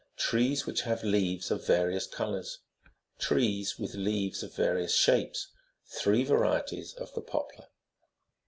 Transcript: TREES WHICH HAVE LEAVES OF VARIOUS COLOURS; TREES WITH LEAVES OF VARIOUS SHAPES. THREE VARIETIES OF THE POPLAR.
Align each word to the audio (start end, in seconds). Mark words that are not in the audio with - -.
TREES 0.17 0.65
WHICH 0.65 0.81
HAVE 0.81 1.03
LEAVES 1.03 1.51
OF 1.51 1.67
VARIOUS 1.67 2.07
COLOURS; 2.07 2.57
TREES 3.19 3.77
WITH 3.77 3.93
LEAVES 3.93 4.41
OF 4.41 4.55
VARIOUS 4.55 4.95
SHAPES. 4.95 5.49
THREE 5.93 6.23
VARIETIES 6.23 6.95
OF 6.95 7.13
THE 7.13 7.21
POPLAR. 7.21 7.67